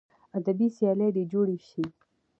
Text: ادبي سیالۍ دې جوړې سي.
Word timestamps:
ادبي 0.37 0.67
سیالۍ 0.75 1.09
دې 1.15 1.23
جوړې 1.31 1.57
سي. 1.69 1.83